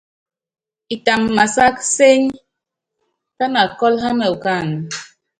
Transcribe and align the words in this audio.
Itamv 0.95 1.25
másák 1.37 1.75
cɛ́ny, 1.93 2.21
pának 3.37 3.69
kɔ́l 3.79 3.95
hámɛ 4.03 4.25
ukáánɛ́. 4.35 4.79